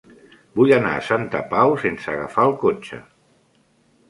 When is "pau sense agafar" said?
1.51-2.47